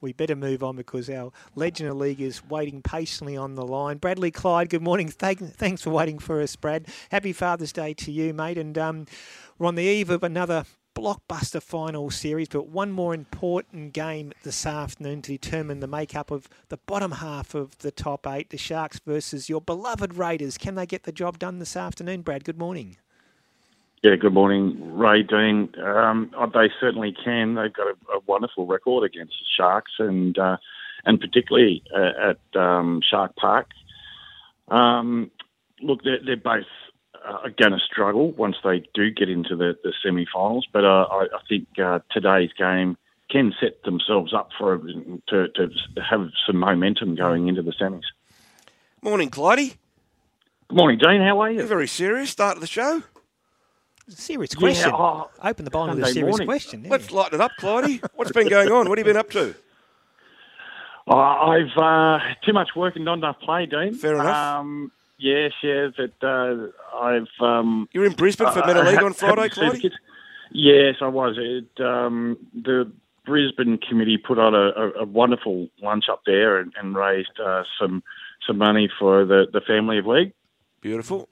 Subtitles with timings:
[0.00, 3.98] we better move on because our legend of league is waiting patiently on the line.
[3.98, 5.08] Bradley Clyde, good morning.
[5.08, 6.86] Thank, thanks for waiting for us, Brad.
[7.10, 8.58] Happy Father's Day to you, mate.
[8.58, 9.06] And um,
[9.58, 10.64] we're on the eve of another
[10.96, 16.48] blockbuster final series, but one more important game this afternoon to determine the makeup of
[16.68, 20.56] the bottom half of the top eight, the Sharks versus your beloved Raiders.
[20.56, 22.44] Can they get the job done this afternoon, Brad?
[22.44, 22.96] Good morning.
[24.06, 25.68] Yeah, good morning, Ray Dean.
[25.84, 27.56] Um, oh, they certainly can.
[27.56, 30.58] They've got a, a wonderful record against the Sharks, and uh,
[31.04, 33.66] and particularly uh, at um, Shark Park.
[34.68, 35.32] Um,
[35.82, 36.68] look, they're, they're both
[37.14, 41.22] uh, going to struggle once they do get into the, the semi-finals, but uh, I,
[41.24, 42.96] I, think uh, today's game
[43.28, 45.68] can set themselves up for to, to
[46.08, 48.02] have some momentum going into the semis.
[49.02, 49.74] Morning, Clydie.
[50.68, 51.22] Good morning, Dean.
[51.22, 51.58] How are you?
[51.58, 52.30] You're very serious.
[52.30, 53.02] Start of the show.
[54.08, 54.90] Serious question.
[54.90, 56.46] Yeah, oh, Open the bottom with a serious morning.
[56.46, 56.86] question.
[56.88, 58.04] Let's lighten it up, Clydie.
[58.14, 58.88] What's been going on?
[58.88, 59.54] What have you been up to?
[61.08, 63.94] Oh, I've uh, too much work and not enough play, Dean.
[63.94, 64.26] Fair enough.
[64.36, 65.92] Um, yes, yes.
[65.96, 67.26] But uh, I've.
[67.40, 69.90] Um, You're in Brisbane for uh, League on Friday, Clydie.
[70.52, 71.36] Yes, I was.
[71.38, 72.90] It, um, the
[73.24, 77.64] Brisbane committee put on a, a, a wonderful lunch up there and, and raised uh,
[77.80, 78.04] some
[78.46, 80.32] some money for the, the family of league.
[80.80, 81.28] Beautiful.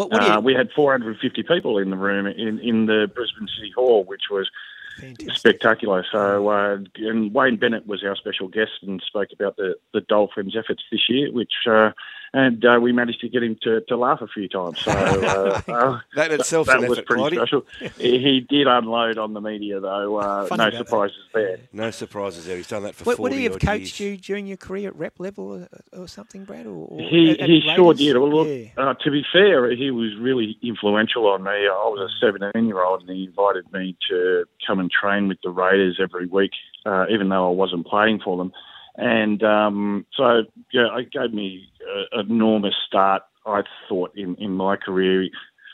[0.00, 3.70] What, what uh, we had 450 people in the room in, in the Brisbane City
[3.76, 4.50] Hall, which was
[4.96, 5.36] Fantastic.
[5.36, 6.06] spectacular.
[6.10, 10.56] So, uh, and Wayne Bennett was our special guest and spoke about the, the Dolphins'
[10.56, 11.90] efforts this year, which uh,
[12.32, 14.78] and uh, we managed to get him to, to laugh a few times.
[14.80, 17.66] So uh, uh, that itself that, that was pretty special.
[17.98, 20.16] he did unload on the media, though.
[20.16, 21.40] Uh, no surprises that.
[21.40, 21.58] there.
[21.72, 22.56] No surprises there.
[22.56, 23.04] He's done that for.
[23.04, 24.00] What, would he have coached years.
[24.00, 26.66] you during your career at rep level or, or something, Brad?
[26.66, 28.16] Or, or he at, he sure did.
[28.16, 28.68] Well, look, yeah.
[28.76, 31.50] Uh, to be fair, he was really influential on me.
[31.50, 35.38] I was a 17 year old, and he invited me to come and train with
[35.42, 36.52] the Raiders every week,
[36.86, 38.52] uh, even though I wasn't playing for them.
[38.96, 41.68] And um, so, yeah, it gave me
[42.12, 45.28] an enormous start, I thought, in, in my career.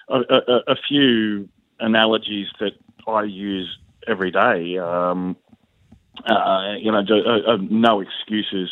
[0.08, 1.48] A, a, a few
[1.80, 2.72] analogies that
[3.06, 4.78] I use every day.
[4.78, 5.36] Um,
[6.24, 8.70] uh, you know, a, a no excuses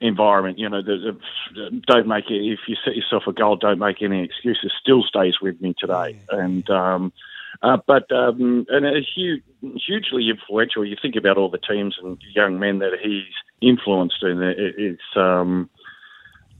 [0.00, 0.58] environment.
[0.58, 0.82] You know,
[1.86, 2.34] don't make it.
[2.34, 4.72] If you set yourself a goal, don't make any excuses.
[4.80, 7.12] Still stays with me today, and um,
[7.62, 10.84] uh, but um, and a huge, hugely influential.
[10.84, 15.70] You think about all the teams and young men that he's influenced, and it's um,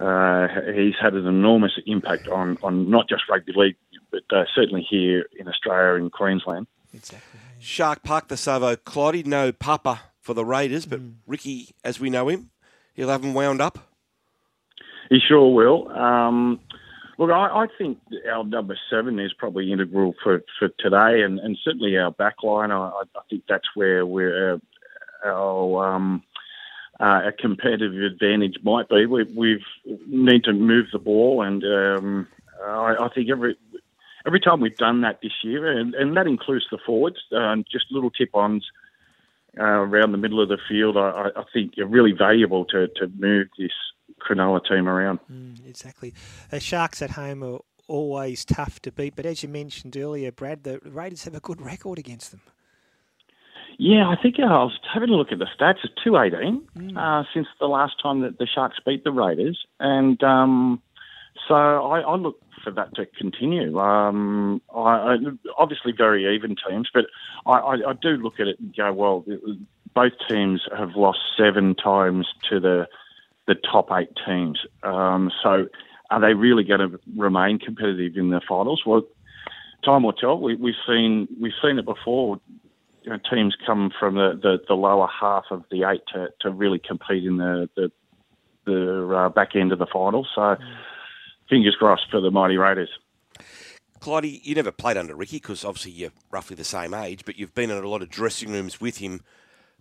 [0.00, 3.76] uh, he's had an enormous impact on, on not just rugby league,
[4.10, 6.66] but uh, certainly here in Australia and Queensland.
[6.92, 7.40] Exactly.
[7.60, 11.14] Shark Park, the Savo, Clydie, no Papa for the Raiders, but mm.
[11.26, 12.50] Ricky, as we know him,
[12.94, 13.78] he'll have him wound up.
[15.10, 15.88] He sure will.
[15.90, 16.60] Um,
[17.18, 17.98] Look, I, I, think
[18.32, 22.70] our number seven is probably integral for, for today, and, and certainly our backline.
[22.70, 24.58] I, I think that's where we're, uh,
[25.24, 26.22] our um,
[26.98, 29.06] uh, competitive advantage might be.
[29.06, 29.64] We we've
[30.06, 32.28] need to move the ball, and um,
[32.64, 33.56] I, I, think every
[34.26, 37.86] every time we've done that this year, and, and that includes the forwards, uh, just
[37.90, 38.64] little tip-ons
[39.58, 40.96] uh, around the middle of the field.
[40.96, 43.72] I, I think are really valuable to to move this
[44.20, 45.20] Cronulla team around.
[45.30, 46.14] Mm, exactly.
[46.50, 50.64] The Sharks at home are always tough to beat, but as you mentioned earlier, Brad,
[50.64, 52.40] the Raiders have a good record against them.
[53.78, 55.78] Yeah, I think uh, I was having a look at the stats.
[55.82, 56.96] It's two eighteen mm.
[56.96, 60.80] uh, since the last time that the Sharks beat the Raiders, and um,
[61.48, 63.78] so I, I, look for that to continue.
[63.78, 65.16] Um, I, I,
[65.58, 67.06] obviously, very even teams, but
[67.46, 69.24] I, I, do look at it and go, well,
[69.94, 72.86] both teams have lost seven times to the
[73.46, 74.60] the top eight teams.
[74.82, 75.66] Um, so
[76.10, 78.82] are they really going to remain competitive in the finals?
[78.86, 79.02] Well,
[79.84, 80.38] time will tell.
[80.38, 82.40] We, have seen we've seen it before.
[83.02, 86.50] You know, teams come from the, the, the, lower half of the eight to, to
[86.50, 87.92] really compete in the the,
[88.64, 90.28] the uh, back end of the finals.
[90.34, 90.58] So, mm.
[91.50, 92.88] fingers crossed for the mighty Raiders.
[94.00, 97.54] Clydie, you never played under Ricky because obviously you're roughly the same age, but you've
[97.54, 99.20] been in a lot of dressing rooms with him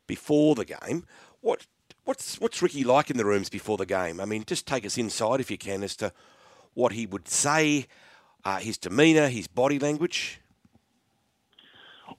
[0.07, 1.05] before the game.
[1.41, 1.65] What
[2.05, 4.19] What's what's Ricky like in the rooms before the game?
[4.19, 6.11] I mean, just take us inside if you can as to
[6.73, 7.87] what he would say,
[8.43, 10.41] uh, his demeanour, his body language.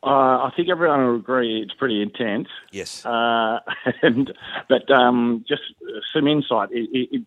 [0.02, 2.48] Uh, I think everyone will agree it's pretty intense.
[2.72, 3.04] Yes.
[3.04, 3.60] Uh,
[4.02, 4.32] and
[4.68, 5.62] but um, just
[6.14, 7.22] some insight it, it,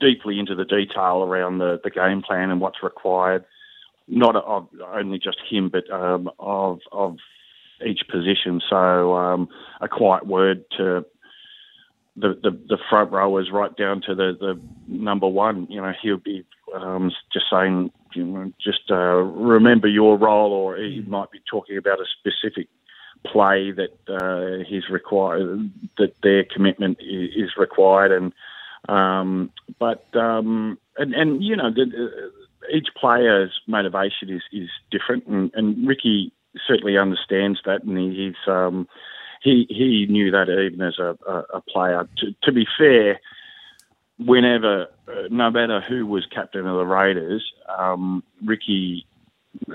[0.00, 3.44] deeply into the detail around the, the game plan and what's required,
[4.08, 7.16] not of only just him, but um, of of
[7.86, 8.60] each position.
[8.68, 9.48] So um,
[9.80, 11.04] a quiet word to
[12.16, 15.66] the, the, the front rowers right down to the, the number one.
[15.70, 16.44] You know, he'll be
[16.74, 21.76] um, just saying, you know, just uh, remember your role, or he might be talking
[21.76, 22.68] about a specific
[23.26, 28.32] play that uh, he's required, that their commitment is required, and
[28.88, 32.30] um, but um, and and you know the,
[32.72, 36.32] each player's motivation is is different, and, and Ricky
[36.66, 38.88] certainly understands that, and he, he's um,
[39.42, 42.08] he he knew that even as a, a, a player.
[42.18, 43.20] To, to be fair
[44.18, 49.06] whenever, uh, no matter who was captain of the Raiders, um, Ricky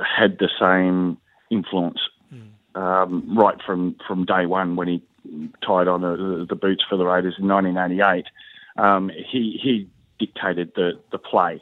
[0.03, 1.17] had the same
[1.49, 1.99] influence
[2.33, 2.49] mm.
[2.79, 5.03] um, right from, from day one when he
[5.65, 8.25] tied on the, the boots for the Raiders in 1988.
[8.77, 9.89] Um, he he
[10.19, 11.59] dictated the the play,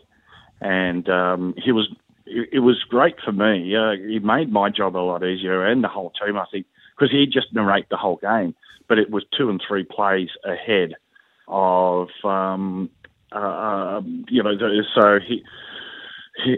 [0.59, 1.87] and um, he was
[2.25, 3.73] it, it, was great for me.
[3.73, 6.65] Uh, he made my job a lot easier and the whole team, I think,
[6.95, 8.55] because he'd just narrate the whole game.
[8.87, 10.93] But it was two and three plays ahead
[11.47, 12.89] of um,
[13.31, 14.55] uh, um, you know,
[14.93, 15.43] so he,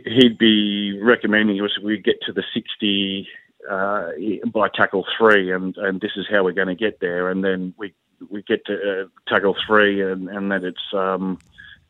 [0.06, 3.28] he'd be recommending us we get to the 60
[3.70, 4.12] uh,
[4.54, 7.30] by tackle three, and, and this is how we're going to get there.
[7.30, 7.94] And then we
[8.30, 11.38] we get to uh, tackle three, and, and then it's um,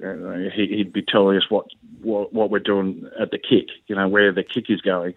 [0.04, 1.68] uh, he, would be telling us what,
[2.02, 5.14] what what we're doing at the kick, you know, where the kick is going.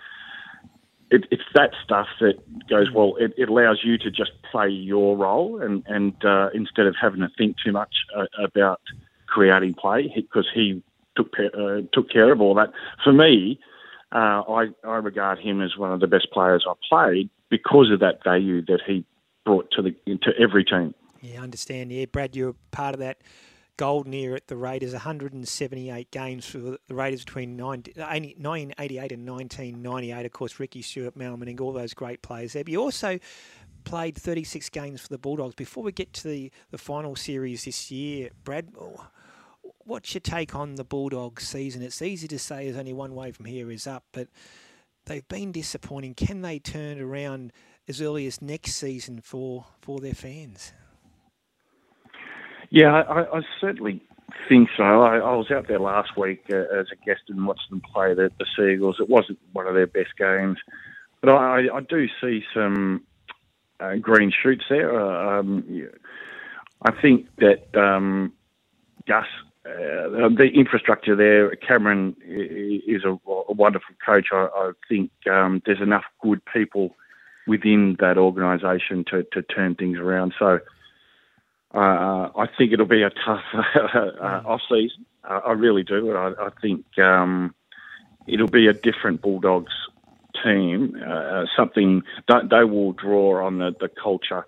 [1.10, 2.34] It, it's that stuff that
[2.68, 3.16] goes well.
[3.18, 7.20] It, it, allows you to just play your role, and and uh, instead of having
[7.20, 8.80] to think too much uh, about
[9.26, 10.82] creating play, because he
[11.16, 12.72] took uh, took care of all that.
[13.02, 13.58] For me,
[14.12, 18.00] uh, I I regard him as one of the best players I played because of
[18.00, 19.04] that value that he
[19.44, 20.94] brought to the to every team.
[21.20, 21.92] Yeah, I understand.
[21.92, 23.18] Yeah, Brad, you're part of that
[23.81, 30.27] golden era at the Raiders, 178 games for the Raiders between 1988 and 1998.
[30.27, 32.62] Of course, Ricky Stuart, Mal Meninga, all those great players there.
[32.62, 33.19] But you also
[33.85, 35.55] played 36 games for the Bulldogs.
[35.55, 38.69] Before we get to the, the final series this year, Brad,
[39.79, 41.81] what's your take on the Bulldogs season?
[41.81, 44.29] It's easy to say there's only one way from here is up, but
[45.06, 46.12] they've been disappointing.
[46.12, 47.50] Can they turn around
[47.88, 50.75] as early as next season for, for their fans?
[52.70, 54.00] Yeah, I, I certainly
[54.49, 54.82] think so.
[54.82, 58.14] I, I, was out there last week uh, as a guest and watched them play
[58.14, 58.96] the, the Seagulls.
[59.00, 60.58] It wasn't one of their best games,
[61.20, 63.05] but I, I do see some
[63.81, 64.99] uh, green shoots there.
[64.99, 65.88] Uh, um,
[66.82, 68.32] I think that um,
[69.06, 69.26] Gus,
[69.67, 74.28] uh, the infrastructure there, Cameron is a, a wonderful coach.
[74.32, 76.94] I, I think um, there's enough good people
[77.46, 80.34] within that organisation to, to turn things around.
[80.38, 80.61] So
[81.72, 85.06] uh, I think it'll be a tough uh, off season.
[85.28, 86.17] Uh, I really do.
[86.17, 87.55] I, I think um,
[88.26, 89.72] it'll be a different Bulldogs
[90.43, 91.00] team.
[91.06, 94.46] Uh, something they will draw on the, the culture.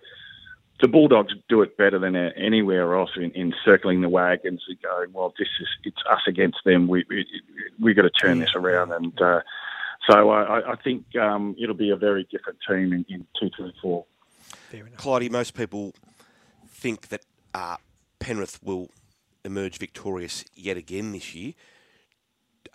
[0.81, 5.13] The Bulldogs do it better than anywhere else in, in circling the wagons and going,
[5.13, 6.89] well, this is it's us against them.
[6.89, 7.25] We we
[7.81, 9.43] we got to turn this around, and uh,
[10.11, 13.73] so I, I think um, it'll be a very different team in, in two three
[13.81, 14.07] four.
[14.97, 15.95] Clyde, most people
[16.83, 17.25] think that
[17.55, 17.77] uh,
[18.19, 18.91] Penrith will
[19.45, 21.53] emerge victorious yet again this year.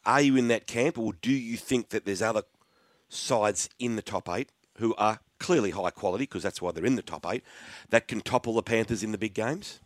[0.05, 2.43] Are you in that camp, or do you think that there's other
[3.09, 6.95] sides in the top eight who are clearly high quality, because that's why they're in
[6.95, 7.43] the top eight,
[7.89, 9.81] that can topple the Panthers in the big games?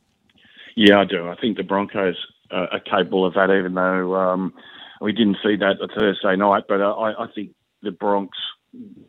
[0.75, 1.27] Yeah, I do.
[1.27, 2.15] I think the Broncos
[2.51, 4.53] uh, are capable of that, even though um,
[5.01, 6.65] we didn't see that Thursday night.
[6.67, 8.37] But I, I, think the Bronx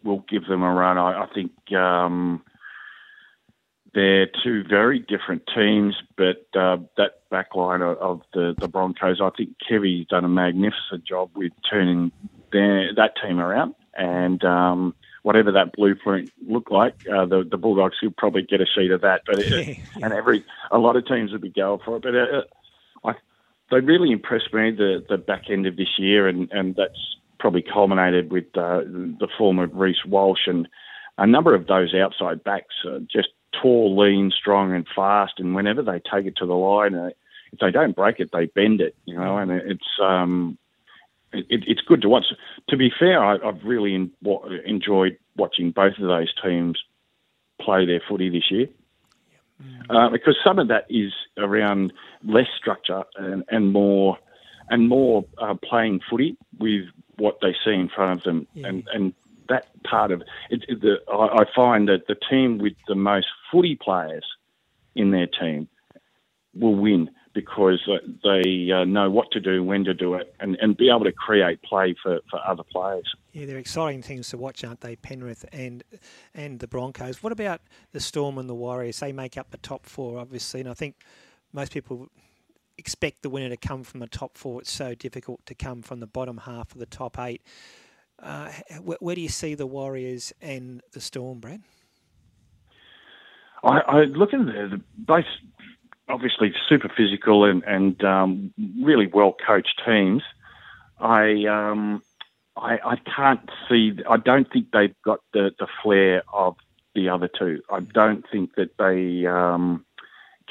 [0.02, 0.96] will give them a run.
[0.96, 2.42] I, I think um,
[3.94, 9.30] they're two very different teams, but uh, that backline of, of, the, the Broncos, I
[9.36, 12.10] think Kevy's done a magnificent job with turning
[12.52, 13.74] their, that team around.
[13.94, 18.66] And um, whatever that blueprint looked like, uh, the, the Bulldogs will probably get a
[18.66, 19.22] sheet of that.
[19.26, 22.02] But it, and every a lot of teams would be going for it.
[22.02, 22.42] But uh,
[23.04, 23.14] I,
[23.70, 27.62] they really impressed me the the back end of this year, and, and that's probably
[27.62, 30.68] culminated with uh, the form of Reece Walsh and
[31.18, 33.28] a number of those outside backs uh, just
[33.60, 35.34] tall, lean, strong, and fast.
[35.38, 37.10] And whenever they take it to the line, uh,
[37.52, 38.94] if they don't break it, they bend it.
[39.04, 40.58] You know, and it's um,
[41.32, 42.24] it, it's good to watch.
[42.68, 44.10] To be fair, I, have really in,
[44.64, 46.82] enjoyed watching both of those teams
[47.60, 48.68] play their footy this year.
[49.90, 51.92] Uh, because some of that is around
[52.24, 54.18] less structure and, and more
[54.68, 58.68] and more uh, playing footy with what they see in front of them, yeah.
[58.68, 59.14] and and
[59.48, 63.26] that part of it, it the, I, I find that the team with the most
[63.50, 64.24] footy players
[64.94, 65.68] in their team
[66.54, 67.80] will win because
[68.22, 71.12] they uh, know what to do, when to do it, and, and be able to
[71.12, 73.10] create play for, for other players.
[73.32, 74.96] Yeah, they're exciting things to watch, aren't they?
[74.96, 75.82] Penrith and
[76.34, 77.22] and the Broncos.
[77.22, 79.00] What about the Storm and the Warriors?
[79.00, 80.96] They make up the top four, obviously, and I think
[81.52, 82.08] most people
[82.76, 84.60] expect the winner to come from the top four.
[84.60, 87.42] It's so difficult to come from the bottom half of the top eight.
[88.22, 88.50] Uh,
[88.82, 91.60] where, where, do you see the Warriors and the Storm, Brad?
[93.64, 95.24] I, I look at the, the both
[96.08, 100.22] obviously super physical and, and um, really well coached teams.
[101.00, 102.02] I, um,
[102.56, 103.92] I I can't see.
[104.08, 106.54] I don't think they've got the, the flair of
[106.94, 107.60] the other two.
[107.70, 109.84] I don't think that they um,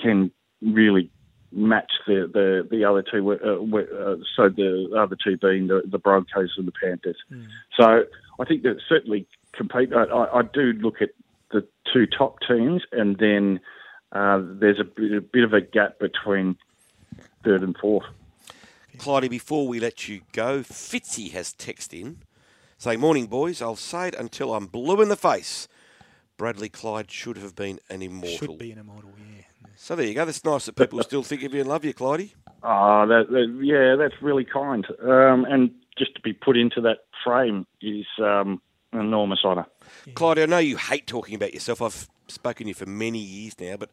[0.01, 1.11] can really
[1.51, 3.31] match the, the, the other two.
[3.31, 7.17] Uh, uh, so the other two being the, the Broncos and the Panthers.
[7.31, 7.47] Mm.
[7.77, 8.03] So
[8.39, 9.93] I think that certainly compete.
[9.93, 11.09] I, I, do look at
[11.51, 13.59] the two top teams, and then
[14.11, 16.57] uh, there's a bit, a bit of a gap between
[17.43, 18.05] third and fourth.
[18.97, 22.19] Clyde, before we let you go, Fitzy has text in
[22.77, 23.61] saying, Morning, boys.
[23.61, 25.67] I'll say it until I'm blue in the face.
[26.37, 28.37] Bradley Clyde should have been an immortal.
[28.37, 29.43] Should be an immortal, yeah.
[29.81, 30.25] So there you go.
[30.25, 32.35] That's nice that people still think of you and love you, Clydey.
[32.61, 34.85] Oh, that, that, yeah, that's really kind.
[35.01, 38.61] Um, and just to be put into that frame is um,
[38.93, 39.65] an enormous honour.
[40.05, 40.13] Yeah.
[40.13, 41.81] Clydey, I know you hate talking about yourself.
[41.81, 43.89] I've spoken to you for many years now, but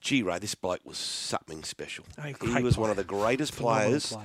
[0.00, 2.04] gee, Ray, this bloke was something special.
[2.16, 2.82] Oh, he was player.
[2.82, 4.12] one of the greatest players.
[4.12, 4.24] Player.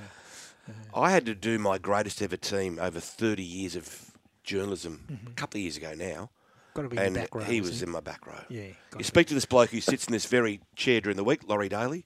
[0.68, 0.74] Yeah.
[0.94, 4.12] I had to do my greatest ever team over 30 years of
[4.44, 5.26] journalism mm-hmm.
[5.26, 6.30] a couple of years ago now.
[6.74, 7.44] Got to be and in the back row.
[7.44, 8.40] He was in my back row.
[8.48, 8.66] Yeah.
[8.98, 11.68] You speak to this bloke who sits in this very chair during the week, Laurie
[11.68, 12.04] Daley,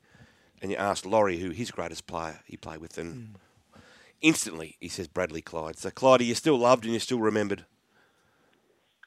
[0.61, 3.35] and you ask Laurie who his greatest player he played with, and
[3.75, 3.81] mm.
[4.21, 5.79] instantly he says Bradley Clyde.
[5.79, 7.65] So, Clyde, you're still loved and you're still remembered.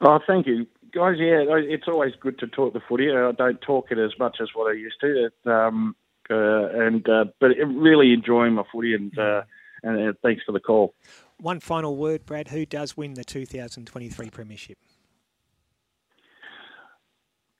[0.01, 1.17] Oh, thank you, guys.
[1.19, 3.11] Yeah, it's always good to talk the footy.
[3.11, 5.25] I don't talk it as much as what I used to.
[5.25, 5.95] It, um,
[6.31, 9.43] uh, and uh, but really enjoying my footy, and uh,
[9.83, 10.95] and uh, thanks for the call.
[11.37, 12.47] One final word, Brad.
[12.47, 14.79] Who does win the 2023 Premiership?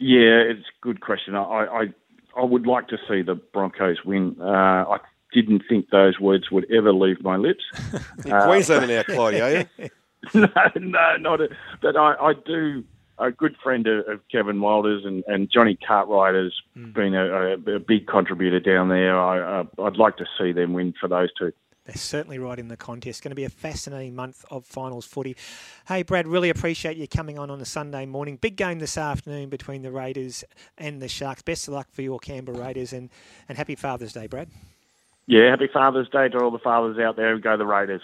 [0.01, 1.36] Yeah, it's a good question.
[1.36, 1.86] I, I,
[2.36, 4.36] I would like to see the Broncos win.
[4.41, 4.46] Uh,
[4.89, 4.98] I
[5.31, 7.63] didn't think those words would ever leave my lips.
[8.25, 9.89] You're Queenslander now, Chloe, are you?
[10.34, 11.41] no, no, not.
[11.41, 11.50] A,
[11.84, 12.84] but I, I do.
[13.20, 16.91] A good friend of, of Kevin Walters' and, and Johnny Cartwright has mm.
[16.91, 19.20] been a, a, a, big contributor down there.
[19.20, 21.51] I, uh, I'd like to see them win for those two.
[21.91, 23.21] They're certainly right in the contest.
[23.21, 25.36] Going to be a fascinating month of finals footy.
[25.89, 28.38] Hey, Brad, really appreciate you coming on on a Sunday morning.
[28.38, 30.45] Big game this afternoon between the Raiders
[30.77, 31.41] and the Sharks.
[31.41, 33.10] Best of luck for your Canberra Raiders and,
[33.50, 34.48] and happy Father's Day, Brad.
[35.25, 38.01] Yeah, happy Father's Day to all the fathers out there and go the Raiders.